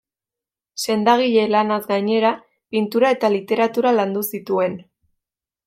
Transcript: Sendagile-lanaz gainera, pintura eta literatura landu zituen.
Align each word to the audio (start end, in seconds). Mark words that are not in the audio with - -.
Sendagile-lanaz 0.85 1.77
gainera, 1.91 2.33
pintura 2.77 3.13
eta 3.19 3.31
literatura 3.37 3.95
landu 4.01 4.25
zituen. 4.35 4.83